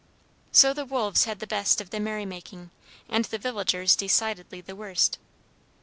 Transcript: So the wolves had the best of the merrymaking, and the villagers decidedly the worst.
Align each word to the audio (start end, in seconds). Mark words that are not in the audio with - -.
So 0.51 0.73
the 0.73 0.83
wolves 0.83 1.25
had 1.25 1.37
the 1.39 1.45
best 1.45 1.79
of 1.79 1.91
the 1.91 1.99
merrymaking, 1.99 2.71
and 3.07 3.25
the 3.25 3.37
villagers 3.37 3.95
decidedly 3.95 4.59
the 4.59 4.75
worst. 4.75 5.19